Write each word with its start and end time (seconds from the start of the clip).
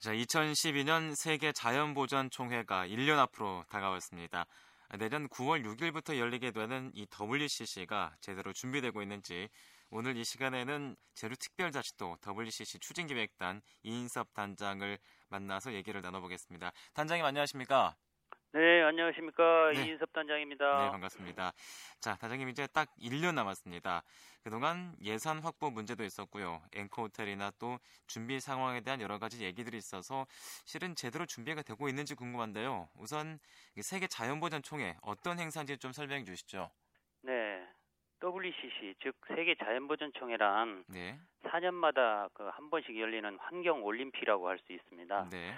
자, 0.00 0.12
2012년 0.12 1.14
세계 1.14 1.52
자연보전 1.52 2.30
총회가 2.30 2.86
1년 2.86 3.18
앞으로 3.18 3.64
다가왔습니다. 3.68 4.46
내년 4.98 5.28
9월 5.28 5.62
6일부터 5.62 6.16
열리게 6.16 6.52
되는 6.52 6.90
이 6.94 7.06
WCC가 7.10 8.16
제대로 8.22 8.54
준비되고 8.54 9.02
있는지 9.02 9.50
오늘 9.90 10.16
이 10.16 10.24
시간에는 10.24 10.96
제주 11.14 11.36
특별자치도 11.36 12.16
WCC 12.26 12.78
추진기획단 12.78 13.60
이인섭 13.82 14.32
단장을 14.32 14.98
만나서 15.28 15.74
얘기를 15.74 16.00
나눠보겠습니다. 16.00 16.72
단장님 16.94 17.22
안녕하십니까? 17.22 17.94
네, 18.52 18.82
안녕하십니까. 18.82 19.70
네. 19.74 19.84
이인섭 19.84 20.12
단장입니다. 20.12 20.84
네, 20.84 20.90
반갑습니다. 20.90 21.52
자, 22.00 22.16
단장님 22.16 22.48
이제 22.48 22.66
딱 22.66 22.88
1년 23.00 23.34
남았습니다. 23.34 24.02
그동안 24.42 24.96
예산 25.02 25.38
확보 25.38 25.70
문제도 25.70 26.02
있었고요. 26.02 26.60
앵커 26.74 27.02
호텔이나 27.02 27.52
또 27.60 27.78
준비 28.08 28.40
상황에 28.40 28.80
대한 28.80 29.00
여러 29.00 29.18
가지 29.18 29.44
얘기들이 29.44 29.76
있어서 29.78 30.26
실은 30.64 30.96
제대로 30.96 31.26
준비가 31.26 31.62
되고 31.62 31.88
있는지 31.88 32.16
궁금한데요. 32.16 32.88
우선 32.96 33.38
세계 33.80 34.08
자연보전 34.08 34.62
총회 34.62 34.96
어떤 35.02 35.38
행사인지 35.38 35.78
좀 35.78 35.92
설명해 35.92 36.24
주시죠. 36.24 36.70
네. 37.22 37.64
WCC, 38.22 38.96
즉 39.02 39.14
세계 39.28 39.54
자연보전 39.54 40.12
총회란 40.18 40.84
네. 40.88 41.18
4년마다 41.44 42.28
그 42.34 42.50
한 42.50 42.68
번씩 42.68 42.98
열리는 42.98 43.38
환경 43.40 43.84
올림픽이라고 43.84 44.48
할 44.48 44.58
수 44.58 44.72
있습니다. 44.72 45.28
네. 45.30 45.54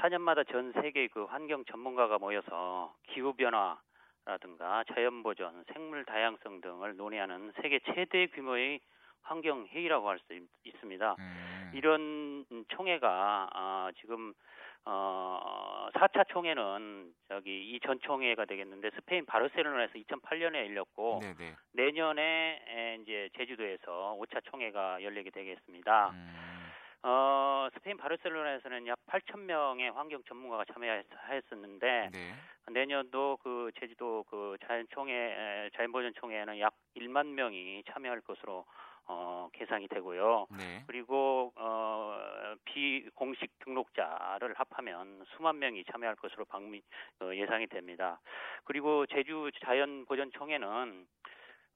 4년마다 0.00 0.46
전 0.50 0.72
세계 0.72 1.08
그 1.08 1.24
환경 1.24 1.64
전문가가 1.64 2.18
모여서 2.18 2.94
기후 3.08 3.32
변화라든가 3.34 4.84
자연 4.94 5.22
보존, 5.22 5.64
생물 5.72 6.04
다양성 6.04 6.60
등을 6.60 6.96
논의하는 6.96 7.52
세계 7.60 7.78
최대 7.80 8.26
규모의 8.28 8.80
환경 9.22 9.66
회의라고 9.66 10.08
할 10.08 10.18
수 10.18 10.34
있습니다. 10.64 11.16
음. 11.18 11.70
이런 11.74 12.44
총회가 12.68 13.48
아, 13.52 13.90
지금 14.00 14.34
어 14.86 15.88
4차 15.94 16.28
총회는 16.28 17.14
저기 17.28 17.72
이 17.72 17.80
전 17.80 17.98
총회가 18.00 18.44
되겠는데 18.44 18.90
스페인 18.96 19.24
바르셀로나에서 19.24 19.94
2008년에 19.94 20.56
열렸고 20.66 21.20
네, 21.22 21.34
네. 21.38 21.54
내년에 21.72 22.62
에, 22.68 22.98
이제 23.02 23.30
제주도에서 23.36 24.14
5차 24.20 24.44
총회가 24.44 25.02
열리게 25.02 25.30
되겠습니다. 25.30 26.10
음. 26.10 26.53
어, 27.06 27.68
스페인 27.74 27.98
바르셀로나에서는 27.98 28.86
약 28.86 28.98
8천 29.06 29.40
명의 29.40 29.90
환경 29.90 30.22
전문가가 30.24 30.64
참여하였었는데 30.72 32.10
네. 32.10 32.34
내년도 32.72 33.36
그 33.42 33.70
제주도 33.78 34.24
그 34.30 34.56
자연총회 34.66 35.68
자연보전총회에는 35.76 36.58
약 36.60 36.72
1만 36.96 37.26
명이 37.26 37.84
참여할 37.92 38.22
것으로 38.22 38.64
어, 39.06 39.50
계상이 39.52 39.86
되고요. 39.88 40.46
네. 40.56 40.82
그리고 40.86 41.52
어, 41.56 42.54
비공식 42.64 43.50
등록자를 43.58 44.54
합하면 44.54 45.26
수만 45.36 45.58
명이 45.58 45.84
참여할 45.92 46.16
것으로 46.16 46.46
방미 46.46 46.80
어, 47.20 47.34
예상이 47.34 47.66
됩니다. 47.66 48.18
그리고 48.64 49.04
제주 49.04 49.50
자연보전총회는 49.62 51.06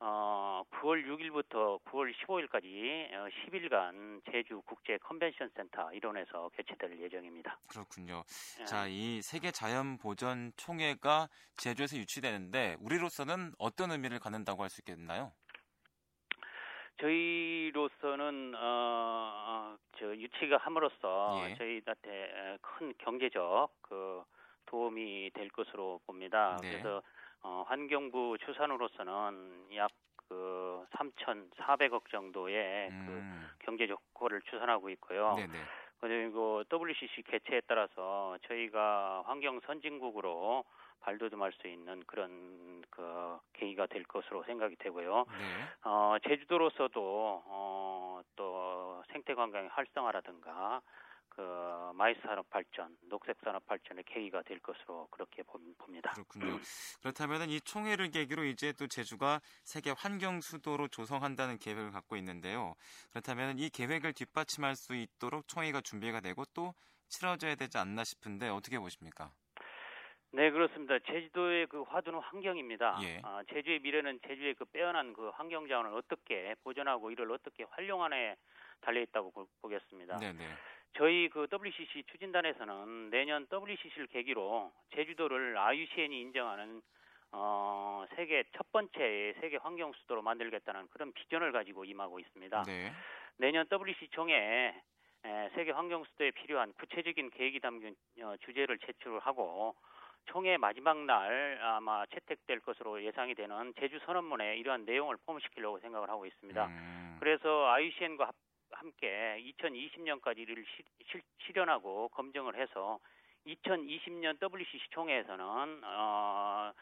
어, 0.01 0.63
9월 0.71 1.05
6일부터 1.05 1.83
9월 1.85 2.13
15일까지 2.15 3.13
어, 3.15 3.27
10일간 3.51 4.23
제주 4.31 4.63
국제 4.65 4.97
컨벤션 4.99 5.51
센터 5.57 5.93
일원에서 5.93 6.51
개최될 6.57 7.01
예정입니다. 7.01 7.59
그렇군요. 7.69 8.23
예. 8.61 8.65
자, 8.65 8.87
이 8.87 9.21
세계 9.23 9.51
자연 9.51 9.99
보전 9.99 10.53
총회가 10.57 11.29
제주에서 11.57 11.97
유치되는데 11.97 12.77
우리로서는 12.81 13.53
어떤 13.59 13.91
의미를 13.91 14.19
갖는다고 14.21 14.63
할 14.63 14.69
수 14.69 14.81
있겠나요? 14.83 15.33
저희로서는 17.01 18.55
어, 18.57 18.59
어, 18.61 19.77
저 19.99 20.07
유치가 20.17 20.59
함으로써 20.59 21.43
예. 21.49 21.55
저희한테 21.57 22.59
큰 22.61 22.93
경제적 22.99 23.71
그 23.83 24.23
도움이 24.67 25.31
될 25.33 25.49
것으로 25.49 26.01
봅니다. 26.07 26.57
네. 26.61 26.71
그래서 26.71 27.03
어, 27.43 27.65
환경부 27.67 28.39
추산으로서는 28.45 29.77
약 29.77 29.91
그 30.29 30.85
3,400억 30.91 32.11
정도의 32.11 32.91
그 32.91 32.95
음. 32.95 33.49
경제 33.61 33.87
조건을 33.87 34.43
추산하고 34.43 34.91
있고요. 34.91 35.35
네, 35.37 35.47
네. 35.47 35.59
그리고 36.01 36.63
WCC 36.71 37.23
개최에 37.23 37.63
따라서 37.67 38.39
저희가 38.47 39.25
환경 39.27 39.59
선진국으로 39.61 40.65
발돋움할 41.01 41.53
수 41.53 41.67
있는 41.67 42.03
그런 42.07 42.83
그 42.91 43.39
계기가 43.55 43.87
될 43.87 44.05
것으로 44.05 44.45
생각이 44.45 44.77
되고요. 44.77 45.25
네. 45.39 45.89
어, 45.89 46.17
제주도로서도 46.27 47.43
어, 47.47 48.21
또 48.37 49.03
생태 49.13 49.35
관광의 49.35 49.71
활성화라든가 49.71 50.83
그 51.39 51.93
마이스 51.95 52.21
산업 52.23 52.51
발전, 52.51 52.97
녹색 53.09 53.37
산업 53.45 53.65
발전의 53.65 54.03
계기가 54.09 54.43
될 54.43 54.59
것으로 54.59 55.07
그렇게 55.13 55.45
봄- 55.45 55.73
봅니다. 55.79 56.11
그렇군요. 56.11 56.47
그렇다면 57.01 57.49
이 57.49 57.61
총회를 57.61 58.11
계기로 58.11 58.43
이제 58.43 58.73
또 58.73 58.89
제주가 58.89 59.41
세계 59.63 59.93
환경 59.97 60.41
수도로 60.41 60.89
조성한다는 60.89 61.59
계획을 61.59 61.93
갖고 61.93 62.17
있는데요. 62.17 62.75
그렇다면 63.11 63.61
이 63.61 63.71
계획을 63.71 64.15
뒷받침할 64.15 64.75
수 64.75 64.97
있도록 64.97 65.47
총회가 65.47 65.81
준비가 65.81 66.19
되고 66.21 66.45
또 66.55 66.75
치러져야 67.07 67.55
되지 67.55 67.79
않나 67.79 68.03
싶은데 68.03 68.49
어떻게 68.49 68.81
보십니까? 68.81 69.31
네, 70.33 70.51
그렇습니다. 70.51 70.99
제주도의 71.07 71.69
그 71.69 71.83
화두는 71.83 72.19
환경입니다. 72.19 72.99
예. 73.05 73.21
아, 73.23 73.43
제주의 73.55 73.79
미래는 73.79 74.19
제주의 74.27 74.55
그 74.57 74.65
빼어난 74.65 75.13
그 75.15 75.29
환경 75.29 75.69
자원을 75.69 75.93
어떻게 75.95 76.57
보존하고 76.65 77.13
이를 77.13 77.31
어떻게 77.31 77.63
활용하에 77.63 78.35
달려 78.81 79.01
있다고 79.03 79.31
보- 79.31 79.49
보겠습니다. 79.63 80.17
네, 80.19 80.33
네. 80.33 80.49
저희 80.95 81.29
그 81.29 81.47
WCC 81.51 82.05
추진단에서는 82.11 83.11
내년 83.11 83.47
WCC를 83.51 84.07
계기로 84.09 84.73
제주도를 84.95 85.57
IUCN이 85.57 86.21
인정하는 86.21 86.83
어, 87.31 88.07
세계 88.17 88.43
첫 88.57 88.71
번째의 88.73 89.35
세계 89.41 89.59
환경 89.59 89.93
수도로 89.93 90.23
만들겠다는 90.23 90.89
그런 90.89 91.13
비전을 91.13 91.53
가지고 91.53 91.85
임하고 91.85 92.19
있습니다. 92.19 92.63
네. 92.65 92.93
내년 93.37 93.67
WCC 93.71 94.09
총회에 94.11 94.75
에, 95.25 95.51
세계 95.55 95.73
환경 95.73 96.05
수도에 96.05 96.31
필요한 96.31 96.73
구체적인 96.75 97.31
계획이 97.31 97.61
담긴 97.61 97.95
어, 98.23 98.35
주제를 98.41 98.79
제출을 98.79 99.21
하고 99.21 99.75
총회 100.27 100.57
마지막 100.57 101.05
날 101.05 101.59
아마 101.63 102.05
채택될 102.07 102.61
것으로 102.61 103.03
예상이 103.03 103.35
되는 103.35 103.73
제주 103.79 103.99
선언문에 104.05 104.57
이러한 104.59 104.85
내용을 104.85 105.17
포함시키려고 105.25 105.79
생각을 105.81 106.09
하고 106.09 106.27
있습니다. 106.27 106.67
음, 106.67 107.17
그래서 107.21 107.67
IUCN과 107.69 108.27
합, 108.27 108.35
함께 108.79 109.43
2020년까지 109.61 110.39
이를 110.39 110.65
시, 110.77 110.83
실, 111.11 111.23
실현하고 111.47 112.09
검증을 112.09 112.57
해서 112.61 112.99
2020년 113.47 114.41
WCC 114.41 114.91
총회에서는 114.91 115.85
어, 115.85 116.73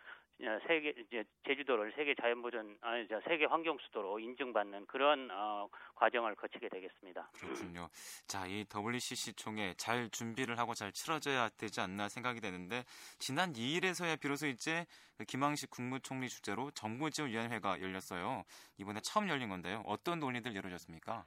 어, 0.42 0.58
세계 0.66 0.90
이제 0.90 1.24
제주도를 1.46 1.92
세계 1.96 2.14
자연보전 2.14 2.76
아니 2.82 3.08
저 3.08 3.20
세계 3.26 3.46
환경 3.46 3.78
수도로 3.78 4.18
인증받는 4.18 4.86
그런 4.86 5.30
어, 5.30 5.68
과정을 5.94 6.34
거치게 6.34 6.68
되겠습니다. 6.68 7.30
그렇군요. 7.32 7.88
자, 8.26 8.46
이 8.46 8.66
WCC 8.68 9.32
총회 9.34 9.72
잘 9.78 10.10
준비를 10.10 10.58
하고 10.58 10.74
잘 10.74 10.92
치러져야 10.92 11.48
되지 11.56 11.80
않나 11.80 12.10
생각이 12.10 12.40
되는데 12.40 12.84
지난 13.18 13.54
2일에서야 13.54 14.20
비로소 14.20 14.46
이제 14.46 14.84
그 15.16 15.24
김항식 15.24 15.70
국무총리 15.70 16.28
주재로 16.28 16.70
정부 16.72 17.10
지원 17.10 17.30
위원회가 17.30 17.80
열렸어요. 17.80 18.44
이번에 18.76 19.00
처음 19.04 19.30
열린 19.30 19.48
건데요. 19.48 19.82
어떤 19.86 20.20
논의들 20.20 20.52
이루어졌습니까? 20.52 21.24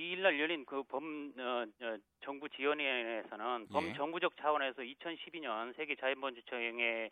이일날 0.00 0.38
열린 0.38 0.66
그 0.66 0.82
범 0.84 1.32
어, 1.38 1.64
어, 1.80 1.96
정부 2.20 2.48
지원위원회에서는 2.50 3.66
예. 3.70 3.72
범정부적 3.72 4.36
차원에서 4.36 4.82
2012년 4.82 5.74
세계 5.74 5.94
자연보전총회의 5.96 7.10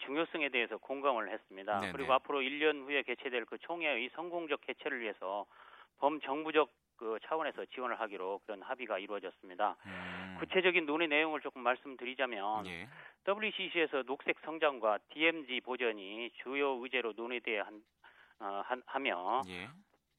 중요성에 0.00 0.50
대해서 0.50 0.76
공감을 0.76 1.30
했습니다. 1.30 1.80
네네. 1.80 1.92
그리고 1.92 2.12
앞으로 2.12 2.40
1년 2.40 2.84
후에 2.84 3.02
개최될 3.02 3.46
그 3.46 3.56
총회의 3.58 4.10
성공적 4.14 4.60
개최를 4.60 5.00
위해서 5.00 5.46
범정부적 6.00 6.70
그 6.96 7.18
차원에서 7.22 7.64
지원을 7.66 7.98
하기로 7.98 8.40
그런 8.44 8.60
합의가 8.60 8.98
이루어졌습니다. 8.98 9.76
음, 9.86 10.36
구체적인 10.40 10.84
논의 10.84 11.08
내용을 11.08 11.40
조금 11.40 11.62
말씀드리자면 11.62 12.66
예. 12.66 12.88
WCC에서 13.26 14.02
녹색 14.02 14.38
성장과 14.40 14.98
DMZ 15.14 15.60
보전이 15.62 16.30
주요 16.42 16.72
의제로 16.82 17.14
논의돼야 17.16 17.64
한, 17.64 17.82
어, 18.40 18.62
한- 18.66 18.82
하며 18.84 19.44
예. 19.48 19.68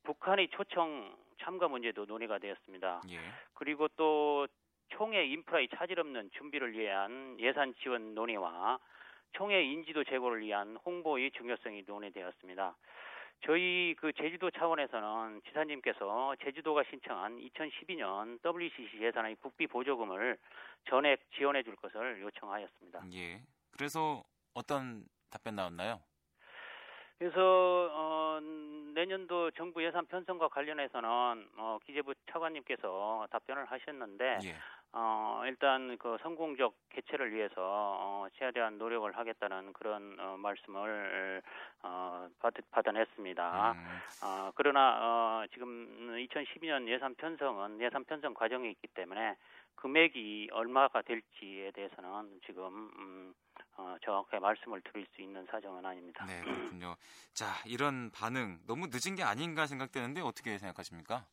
북한의 0.03 0.47
초청 0.49 1.15
참가 1.39 1.67
문제도 1.67 2.05
논의가 2.05 2.39
되었습니다. 2.39 3.01
예. 3.09 3.19
그리고 3.53 3.87
또 3.89 4.47
총회 4.89 5.25
인프라의 5.25 5.69
차질 5.69 5.99
없는 5.99 6.31
준비를 6.37 6.73
위한 6.73 7.39
예산 7.39 7.73
지원 7.75 8.15
논의와 8.15 8.79
총회 9.33 9.63
인지도 9.63 10.03
제고를 10.03 10.41
위한 10.41 10.75
홍보의 10.77 11.31
중요성이 11.31 11.83
논의되었습니다. 11.85 12.75
저희 13.45 13.95
그 13.97 14.11
제주도 14.13 14.51
차원에서는 14.51 15.41
지사님께서 15.47 16.35
제주도가 16.43 16.83
신청한 16.89 17.37
2012년 17.39 18.39
WCC 18.43 19.01
예산의 19.01 19.37
국비 19.37 19.65
보조금을 19.67 20.37
전액 20.89 21.21
지원해 21.31 21.63
줄 21.63 21.75
것을 21.77 22.21
요청하였습니다. 22.21 23.03
예. 23.13 23.41
그래서 23.71 24.23
어떤 24.53 25.05
답변 25.29 25.55
나왔나요? 25.55 26.01
그래서 27.19 27.89
어, 27.91 28.39
내년도 28.95 29.51
정부 29.51 29.83
예산 29.83 30.05
편성과 30.05 30.47
관련해서는 30.47 31.09
어, 31.57 31.77
기재부 31.85 32.13
차관님께서 32.31 33.27
답변을 33.29 33.65
하셨는데 33.65 34.39
예. 34.45 34.55
어, 34.93 35.41
일단 35.45 35.97
그 35.97 36.17
성공적 36.23 36.73
개최를 36.89 37.33
위해서 37.33 37.53
어, 37.57 38.27
최대한 38.37 38.77
노력을 38.77 39.11
하겠다는 39.11 39.73
그런 39.73 40.17
어, 40.17 40.37
말씀을 40.37 41.41
어, 41.83 42.29
받, 42.39 42.53
받아냈습니다. 42.71 43.71
음, 43.73 43.77
어, 44.23 44.51
그러나 44.55 44.97
어, 45.01 45.45
지금 45.53 46.15
2012년 46.15 46.87
예산 46.87 47.15
편성은 47.15 47.81
예산 47.81 48.05
편성 48.05 48.33
과정에 48.33 48.69
있기 48.69 48.87
때문에 48.87 49.35
금액이 49.75 50.49
얼마가 50.53 51.01
될지에 51.01 51.71
대해서는 51.71 52.39
지금 52.45 52.89
음, 52.97 53.33
어, 53.79 53.95
정확하게 54.03 54.39
말씀을 54.39 54.81
드릴 54.81 55.07
수 55.15 55.21
있는 55.21 55.45
사정은 55.49 55.85
아닙니다. 55.85 56.25
네, 56.25 56.41
그렇군요. 56.41 56.95
자, 57.33 57.45
이런 57.65 58.11
반응 58.11 58.59
너무 58.67 58.87
늦은 58.87 59.15
게 59.15 59.23
아닌가 59.23 59.65
생각되는데 59.67 60.19
어떻게 60.19 60.57
생각하십니까? 60.57 61.25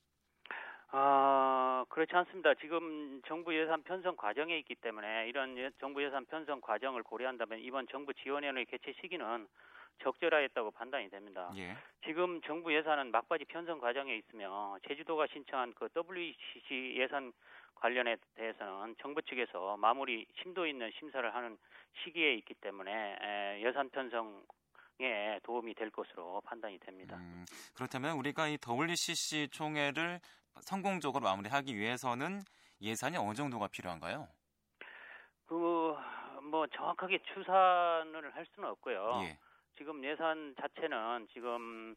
아, 0.93 1.85
그렇지 1.89 2.15
않습니다. 2.15 2.55
지금 2.55 3.21
정부 3.27 3.53
예산 3.59 3.83
편성 3.83 4.15
과정에 4.15 4.57
있기 4.59 4.77
때문에 4.77 5.29
이런 5.29 5.59
예- 5.59 5.73
정부 5.81 6.03
예산 6.05 6.25
편성 6.27 6.61
과정을 6.61 7.03
고려한다면 7.03 7.59
이번 7.59 7.89
정부 7.89 8.15
지원위원회 8.15 8.65
개최 8.65 8.95
시기는 9.01 9.49
적절하였다고 10.05 10.71
판단이 10.71 11.11
됩니다. 11.11 11.51
예. 11.57 11.77
지금 12.05 12.41
정부 12.43 12.73
예산은 12.73 13.11
막바지 13.11 13.47
편성 13.47 13.81
과정에 13.81 14.15
있으며 14.15 14.77
제주도가 14.87 15.27
신청한 15.33 15.75
그 15.75 15.89
WCC 15.97 16.95
예산 16.99 17.33
관련에 17.77 18.17
대해서는 18.35 18.97
정부 19.01 19.23
측에서 19.23 19.77
마무리 19.77 20.27
심도 20.43 20.67
있는 20.67 20.91
심사를 20.99 21.35
하는 21.35 21.57
시기에 22.03 22.35
있기 22.35 22.55
때문에 22.55 23.17
에, 23.21 23.63
예산 23.63 23.89
편성 23.91 24.45
에 24.99 25.39
도움이 25.43 25.75
될 25.75 25.91
것으로 25.91 26.41
판단이 26.47 26.79
됩니다. 26.79 27.17
음, 27.17 27.45
그렇다면 27.75 28.17
우리가 28.17 28.49
이 28.49 28.57
WCC 28.67 29.49
총회를 29.51 30.21
성공적으로 30.63 31.23
마무리하기 31.23 31.77
위해서는 31.77 32.41
예산이 32.81 33.19
어느 33.19 33.35
정도가 33.35 33.69
필요한가요? 33.69 34.27
그뭐 35.45 36.67
정확하게 36.75 37.19
추산을 37.35 38.35
할 38.35 38.47
수는 38.55 38.71
없고요. 38.71 39.21
예. 39.25 39.39
지금 39.77 40.03
예산 40.03 40.55
자체는 40.59 41.29
지금 41.33 41.95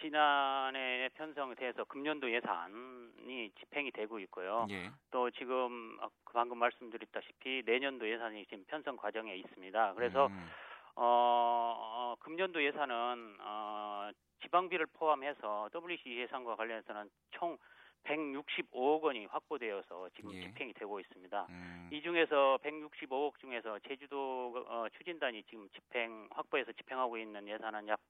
지난해 0.00 1.08
편성돼서 1.14 1.84
금년도 1.84 2.32
예산이 2.32 3.50
집행이 3.58 3.92
되고 3.92 4.18
있고요. 4.20 4.66
예. 4.70 4.90
또 5.10 5.30
지금 5.30 5.96
아, 6.00 6.08
그 6.24 6.32
방금 6.32 6.58
말씀드렸다시피 6.58 7.62
내년도 7.64 8.08
예산이 8.08 8.46
지금 8.46 8.64
편성 8.66 8.96
과정에 8.96 9.36
있습니다. 9.36 9.94
그래서 9.94 10.26
음, 10.26 10.50
어, 10.96 11.76
어, 11.76 12.16
금년도 12.20 12.62
예산은 12.64 13.36
어, 13.40 14.10
지방비를 14.42 14.86
포함해서 14.94 15.70
WC 15.74 16.18
예산과 16.18 16.56
관련해서는 16.56 17.08
총 17.30 17.56
165억 18.04 19.02
원이 19.02 19.26
확보되어서 19.26 20.08
지금 20.16 20.34
예. 20.34 20.42
집행이 20.42 20.72
되고 20.74 20.98
있습니다. 20.98 21.46
음, 21.50 21.88
이 21.92 22.02
중에서 22.02 22.58
165억 22.62 23.38
중에서 23.38 23.78
제주도 23.86 24.64
어, 24.66 24.86
추진단이 24.96 25.44
지금 25.44 25.68
집행 25.70 26.28
확보해서 26.32 26.72
집행하고 26.72 27.16
있는 27.16 27.46
예산은 27.46 27.88
약 27.88 28.00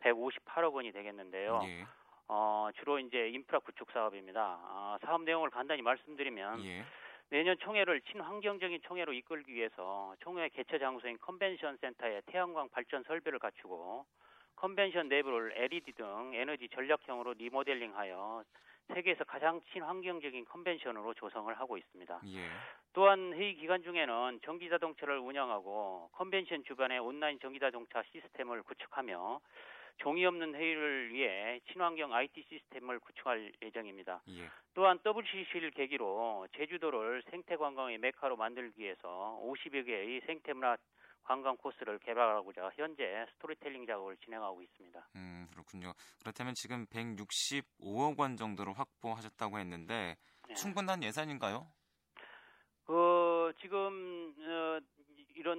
158억 0.00 0.72
원이 0.72 0.92
되겠는데요. 0.92 1.60
예. 1.64 1.86
어, 2.28 2.68
주로 2.78 2.98
이제 2.98 3.28
인프라 3.28 3.58
구축 3.58 3.90
사업입니다. 3.90 4.58
어, 4.62 4.96
사업 5.02 5.22
내용을 5.22 5.50
간단히 5.50 5.82
말씀드리면 5.82 6.64
예. 6.64 6.84
내년 7.30 7.58
총회를 7.58 8.00
친환경적인 8.02 8.80
총회로 8.82 9.12
이끌기 9.12 9.52
위해서 9.52 10.14
총회 10.20 10.48
개최 10.48 10.78
장소인 10.78 11.18
컨벤션 11.18 11.76
센터에 11.78 12.22
태양광 12.26 12.68
발전 12.70 13.02
설비를 13.04 13.38
갖추고 13.38 14.06
컨벤션 14.56 15.08
내부를 15.08 15.52
LED 15.56 15.92
등 15.92 16.32
에너지 16.34 16.68
전략형으로 16.70 17.34
리모델링하여 17.34 18.44
세계에서 18.94 19.24
가장 19.24 19.60
친환경적인 19.72 20.46
컨벤션으로 20.46 21.14
조성을 21.14 21.52
하고 21.54 21.76
있습니다. 21.76 22.20
예. 22.26 22.48
또한 22.94 23.32
회의 23.34 23.54
기간 23.54 23.82
중에는 23.82 24.40
전기 24.42 24.68
자동차를 24.68 25.18
운영하고 25.18 26.08
컨벤션 26.12 26.64
주변에 26.64 26.98
온라인 26.98 27.38
전기 27.40 27.60
자동차 27.60 28.02
시스템을 28.10 28.62
구축하며 28.62 29.40
종이 29.98 30.24
없는 30.24 30.54
회의를 30.54 31.12
위해 31.12 31.60
친환경 31.70 32.12
IT 32.12 32.44
시스템을 32.48 33.00
구축할 33.00 33.52
예정입니다. 33.62 34.22
예. 34.30 34.48
또한 34.74 34.98
WCC를 35.04 35.70
계기로 35.72 36.46
제주도를 36.56 37.22
생태 37.30 37.56
관광의 37.56 37.98
메카로 37.98 38.36
만들기 38.36 38.82
위해서 38.82 39.40
50여 39.42 39.86
개의 39.86 40.20
생태 40.26 40.52
문화 40.52 40.76
관광 41.24 41.56
코스를 41.58 41.98
개발하고자 41.98 42.70
현재 42.76 43.26
스토리텔링 43.34 43.86
작업을 43.86 44.16
진행하고 44.24 44.62
있습니다. 44.62 45.08
음, 45.16 45.46
그렇군요. 45.50 45.92
그렇다면 46.20 46.54
지금 46.54 46.86
165억 46.86 48.18
원 48.18 48.36
정도를 48.36 48.72
확보하셨다고 48.72 49.58
했는데 49.58 50.16
예. 50.48 50.54
충분한 50.54 51.02
예산인가요? 51.02 51.66
어, 52.86 53.50
지금 53.60 54.34
어, 54.38 54.80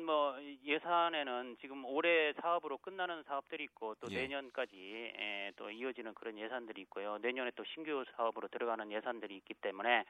뭐 0.10 0.36
예산에는 0.66 1.58
지금 1.62 1.86
올해 1.86 2.34
사업으로 2.42 2.78
끝나는 2.80 3.24
사업들이 3.24 3.64
있고 3.66 3.96
또 4.02 4.08
예. 4.12 4.22
내년까지 4.22 5.14
에, 5.16 5.52
또 5.56 5.70
이어지는 5.70 6.14
그런 6.16 6.38
예산들이 6.38 6.82
있고요. 6.82 7.20
내년에 7.20 7.52
또 7.56 7.64
신규 7.74 8.04
사업으로 8.16 8.48
들어가는 8.48 8.92
예산들이 8.92 9.38
있기 9.38 9.54
때문에 9.56 10.06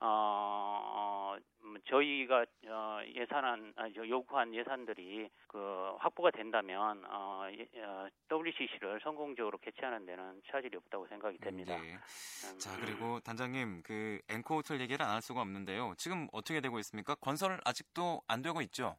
어, 0.00 1.36
음, 1.62 1.76
저희가 1.88 2.44
어, 2.66 3.00
예산안 3.14 3.74
아, 3.76 3.88
저 3.94 4.06
요구한 4.08 4.52
예산들이 4.54 5.30
그 5.46 5.94
확보가 5.98 6.32
된다면 6.32 7.04
어, 7.08 7.46
예, 7.52 7.80
어, 7.80 8.08
WCC를 8.30 9.00
성공적으로 9.02 9.58
개최하는 9.58 10.04
데는 10.04 10.42
차질이 10.50 10.76
없다고 10.76 11.06
생각이 11.06 11.38
됩니다. 11.38 11.76
음, 11.76 11.84
예. 11.86 11.92
음, 11.92 12.58
자, 12.58 12.76
그리고 12.80 13.20
단장님, 13.20 13.82
그 13.84 14.20
앵커 14.28 14.56
호텔 14.56 14.80
얘기를 14.80 15.04
안 15.04 15.14
할 15.14 15.22
수가 15.22 15.40
없는데요. 15.42 15.94
지금 15.96 16.26
어떻게 16.32 16.60
되고 16.60 16.76
있습니까? 16.80 17.14
건설 17.14 17.60
아직도 17.64 18.22
안 18.26 18.42
되고 18.42 18.60
있죠? 18.62 18.96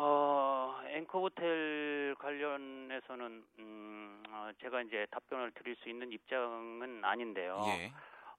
어, 0.00 0.76
앵커 0.86 1.18
호텔 1.20 2.14
관련해서는 2.20 3.44
음, 3.58 4.22
어, 4.30 4.50
제가 4.60 4.82
이제 4.82 5.06
답변을 5.10 5.50
드릴 5.52 5.74
수 5.76 5.88
있는 5.88 6.12
입장은 6.12 7.04
아닌데요. 7.04 7.64
예. 7.66 7.92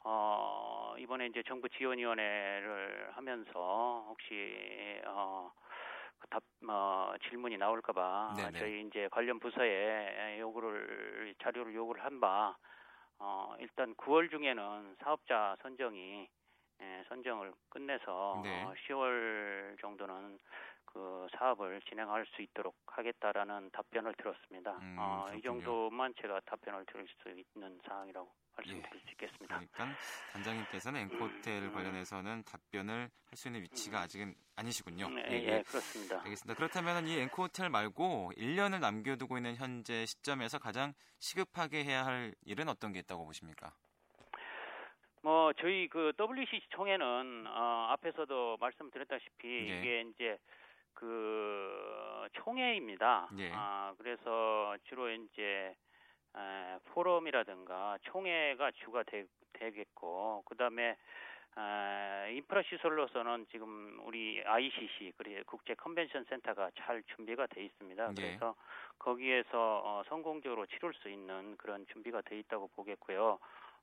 어, 0.05 0.95
이번에 0.97 1.25
이제 1.27 1.43
정부 1.45 1.67
지원위원회를 1.67 3.09
하면서 3.11 4.05
혹시 4.07 5.01
어, 5.05 5.51
그 6.19 6.27
답, 6.29 6.43
어, 6.69 7.13
질문이 7.29 7.57
나올까봐 7.57 8.35
네네. 8.37 8.59
저희 8.59 8.87
이제 8.87 9.09
관련 9.11 9.39
부서에 9.39 10.39
요구를 10.39 11.35
자료를 11.43 11.75
요구를 11.75 12.03
한 12.05 12.21
바 12.21 12.55
어, 13.19 13.53
일단 13.59 13.93
9월 13.95 14.29
중에는 14.29 14.95
사업자 15.03 15.55
선정이 15.61 16.29
예, 16.81 17.03
선정을 17.09 17.51
끝내서 17.69 18.41
네. 18.43 18.63
어, 18.63 18.73
10월 18.87 19.75
정도는 19.81 20.39
그 20.93 21.27
사업을 21.37 21.81
진행할 21.81 22.25
수 22.25 22.41
있도록 22.41 22.75
하겠다라는 22.87 23.69
답변을 23.71 24.13
들었습니다. 24.15 24.71
음, 24.81 24.95
어, 24.97 25.27
이. 25.35 25.41
정도만 25.41 26.13
제가 26.19 26.39
답변을 26.45 26.85
드릴 26.85 27.07
수 27.21 27.29
있는 27.29 27.79
사항이라고 27.87 28.27
예. 28.27 28.55
말씀드릴 28.57 29.01
수 29.01 29.09
있겠습니다. 29.11 29.55
그러니까 29.55 29.87
단장님께서는 30.33 31.01
앵커 31.01 31.25
호텔 31.25 31.71
관련해서는 31.71 32.43
답변을 32.43 33.09
할 33.29 33.37
수 33.37 33.47
있는 33.47 33.61
위치가 33.61 34.01
아직은 34.01 34.33
아니시군요. 34.55 35.05
음, 35.05 35.19
예, 35.19 35.23
예, 35.29 35.43
예. 35.43 35.57
예, 35.57 35.63
그렇습니다. 35.63 36.17
알겠습니다. 36.23 36.55
그렇다면 36.55 37.07
이 37.07 37.19
앵커 37.19 37.43
호텔 37.43 37.69
말고 37.69 38.31
1년을 38.35 38.79
남겨두고 38.79 39.37
있는 39.37 39.55
현재 39.55 40.05
시점에서 40.05 40.57
가장 40.57 40.93
시급하게 41.19 41.83
해야 41.83 42.05
할 42.05 42.33
일은 42.45 42.67
어떤 42.67 42.91
게 42.91 42.99
있다고 42.99 43.25
보십니까? 43.25 43.71
뭐 45.21 45.53
저희 45.53 45.87
그 45.89 46.13
WCC 46.17 46.67
총회는 46.69 47.45
어, 47.47 47.87
앞에서도 47.91 48.57
말씀드렸다시피 48.59 49.47
예. 49.47 49.79
이게 49.79 50.01
이제 50.01 50.37
그 50.93 52.27
총회입니다. 52.33 53.29
예. 53.37 53.51
아 53.53 53.93
그래서 53.97 54.75
주로 54.85 55.09
이제 55.09 55.75
에, 56.35 56.79
포럼이라든가 56.85 57.97
총회가 58.03 58.71
주가 58.71 59.03
되, 59.03 59.25
되겠고 59.53 60.43
그다음에 60.45 60.95
에, 61.57 62.33
인프라 62.33 62.61
시설로서는 62.63 63.47
지금 63.51 63.99
우리 64.05 64.41
ICC 64.45 65.13
그리고 65.17 65.43
국제 65.45 65.73
컨벤션 65.73 66.23
센터가 66.25 66.69
잘 66.77 67.03
준비가 67.15 67.47
돼 67.47 67.63
있습니다. 67.63 68.09
예. 68.09 68.13
그래서 68.15 68.55
거기에서 68.99 69.81
어, 69.83 70.03
성공적으로 70.07 70.65
치룰 70.67 70.93
수 70.93 71.09
있는 71.09 71.57
그런 71.57 71.85
준비가 71.87 72.21
돼 72.21 72.37
있다고 72.39 72.67
보겠고요. 72.75 73.39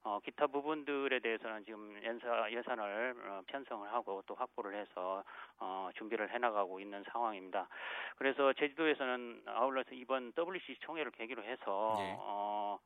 어, 0.06 0.20
기타 0.20 0.46
부분들에 0.46 1.18
대해서는 1.18 1.64
지금 1.64 1.98
연사, 2.04 2.48
예산을 2.48 3.16
어, 3.26 3.42
편성을 3.48 3.92
하고 3.92 4.22
또 4.25 4.36
확보를 4.36 4.76
해서 4.76 5.25
어, 5.58 5.90
준비를 5.96 6.30
해나가고 6.30 6.78
있는 6.78 7.02
상황입니다. 7.10 7.66
그래서 8.16 8.52
제주도에서는 8.52 9.42
아울러서 9.46 9.90
이번 9.94 10.32
WCC 10.38 10.78
총회를 10.82 11.10
계기로 11.10 11.42
해서 11.42 11.96
예. 11.98 12.14
어, 12.20 12.78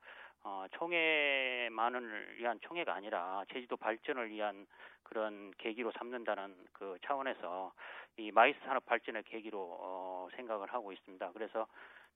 어, 0.44 0.64
총회만을 0.70 2.38
위한 2.38 2.58
총회가 2.62 2.94
아니라 2.94 3.44
제주도 3.52 3.76
발전을 3.76 4.30
위한 4.30 4.66
그런 5.02 5.52
계기로 5.58 5.92
삼는다는 5.98 6.56
그 6.72 6.96
차원에서 7.04 7.70
이 8.16 8.30
마이스 8.32 8.58
산업 8.64 8.86
발전의 8.86 9.24
계기로 9.24 9.58
어, 9.60 10.28
생각을 10.36 10.72
하고 10.72 10.90
있습니다. 10.90 11.32
그래서 11.34 11.66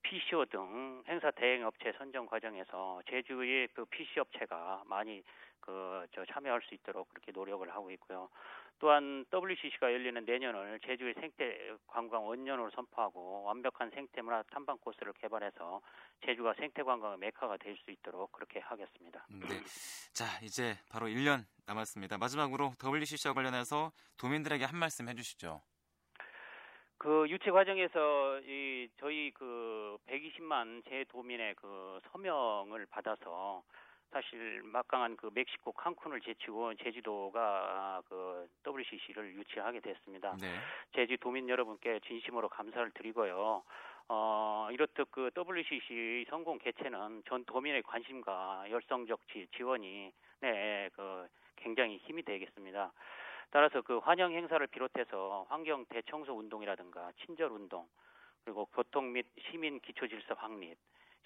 PCO 0.05 0.45
등 0.47 1.03
행사 1.09 1.31
대행 1.33 1.67
업체 1.67 1.93
선정 1.99 2.27
과정에서 2.27 3.03
제주의 3.11 3.67
그 3.75 3.85
PCO 3.87 4.21
업체가 4.21 4.85
많이 4.87 5.23
그 5.61 6.07
저 6.15 6.25
참여할 6.27 6.61
수 6.63 6.75
있도록 6.75 7.09
그렇게 7.09 7.33
노력을 7.33 7.69
하고 7.71 7.91
있고요. 7.93 8.29
또한 8.79 9.25
WCC가 9.33 9.93
열리는 9.93 10.23
내년을 10.25 10.79
제주의 10.85 11.15
생태 11.15 11.75
관광 11.87 12.27
원년으로 12.27 12.71
선포하고 12.71 13.45
완벽한 13.45 13.91
생태 13.91 14.21
문화 14.21 14.43
탐방 14.51 14.77
코스를 14.79 15.13
개발해서 15.15 15.81
제주가 16.27 16.53
생태 16.55 16.83
관광의 16.83 17.19
메카가 17.19 17.57
될 17.57 17.77
수 17.77 17.91
있도록 17.91 18.31
그렇게 18.33 18.61
하겠습니다. 18.61 19.27
네. 19.31 19.47
자, 20.13 20.27
이제 20.43 20.77
바로 20.91 21.07
1년 21.07 21.45
남았습니다. 21.67 22.19
마지막으로 22.19 22.75
WCC와 22.83 23.33
관련해서 23.35 23.91
도민들에게 24.19 24.65
한 24.65 24.79
말씀 24.79 25.09
해 25.09 25.15
주시죠. 25.15 25.63
그 27.05 27.27
유치 27.29 27.51
과정에서 27.51 28.41
이 28.47 28.89
저희 28.99 29.31
그 29.33 29.99
120만 30.09 30.83
재도민의 30.89 31.55
그 31.57 32.01
서명을 32.11 32.87
받아서 32.87 33.63
사실 34.11 34.63
막강한 34.65 35.15
그 35.19 35.29
멕시코 35.35 35.73
칸쿤을 35.73 36.25
제치고 36.25 36.73
제주도가 36.77 38.01
그 38.09 38.49
WCC를 38.67 39.35
유치하게 39.35 39.81
됐습니다. 39.81 40.35
네. 40.41 40.49
제주 40.95 41.19
도민 41.19 41.47
여러분께 41.47 42.01
진심으로 42.07 42.49
감사를 42.49 42.91
드리고요. 42.93 43.63
어, 44.09 44.69
이렇듯 44.73 45.11
그 45.11 45.31
WCC 45.37 46.25
성공 46.31 46.57
개최는 46.57 47.25
전 47.29 47.45
도민의 47.45 47.83
관심과 47.83 48.71
열성적 48.71 49.29
지, 49.29 49.47
지원이 49.55 50.11
네, 50.41 50.89
그 50.95 51.29
굉장히 51.57 51.99
힘이 51.99 52.23
되겠습니다. 52.23 52.93
따라서 53.55 53.83
그 53.83 53.99
환영 53.99 54.33
행사를 54.33 54.67
비롯해서 54.67 55.47
환경 55.49 55.85
대청소 55.87 56.33
운동이라든가 56.33 57.13
친절 57.25 57.53
운동 57.53 57.87
그리고 58.43 58.67
교통 58.67 59.13
및 59.13 59.27
시민 59.49 59.79
기초 59.79 60.09
질서 60.09 60.35
확립 60.35 60.77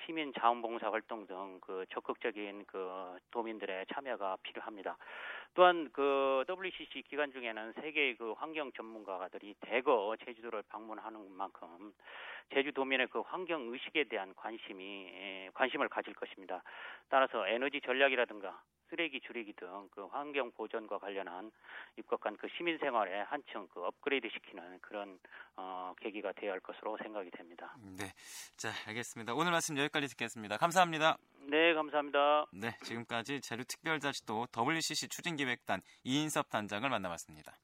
시민 0.04 0.34
자원봉사 0.34 0.92
활동 0.92 1.26
등 1.26 1.58
그 1.62 1.86
적극적인 1.90 2.66
그 2.66 3.16
도민들의 3.30 3.86
참여가 3.92 4.36
필요합니다. 4.42 4.98
또한 5.54 5.88
그 5.92 6.44
WCC 6.48 7.02
기간 7.08 7.32
중에는 7.32 7.72
세계의 7.80 8.16
그 8.16 8.32
환경 8.32 8.72
전문가들이 8.72 9.54
대거 9.60 10.16
제주도를 10.24 10.62
방문하는 10.68 11.32
만큼 11.32 11.94
제주 12.52 12.72
도민의 12.72 13.06
그 13.08 13.20
환경 13.20 13.72
의식에 13.72 14.04
대한 14.04 14.34
관심이 14.34 15.08
에, 15.14 15.50
관심을 15.54 15.88
가질 15.88 16.12
것입니다. 16.12 16.62
따라서 17.08 17.46
에너지 17.48 17.80
전략이라든가 17.80 18.62
쓰레기 18.90 19.20
줄이기 19.20 19.52
등 19.54 19.88
그 19.98 20.06
환경 20.06 20.50
보전과 20.52 20.98
관련한 20.98 21.50
입각한 21.96 22.36
그 22.36 22.48
시민 22.56 22.78
생활에 22.78 23.20
한층 23.22 23.66
그 23.68 23.84
업그레이드 23.84 24.28
시키는 24.28 24.78
그런 24.80 25.18
어, 25.56 25.92
계기가 26.00 26.32
되어야 26.32 26.52
할 26.52 26.60
것으로 26.60 26.96
생각이 26.98 27.30
됩니다. 27.30 27.74
네. 27.98 28.12
자, 28.56 28.70
알겠습니다. 28.86 29.34
오늘 29.34 29.50
말씀 29.50 29.76
여기까지 29.76 30.06
듣겠습니다. 30.08 30.56
감사합니다. 30.56 31.18
네, 31.50 31.74
감사합니다. 31.74 32.46
네, 32.52 32.76
지금까지 32.82 33.40
제주특별자치도 33.40 34.46
WCC 34.56 35.08
추진기획단 35.08 35.80
이인섭 36.04 36.48
단장을 36.50 36.88
만나봤습니다. 36.88 37.58